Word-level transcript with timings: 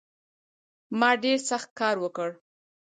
ما 0.99 1.09
ډېر 1.23 1.39
سخت 1.49 1.69
کار 1.79 1.95
وکړ 2.03 2.29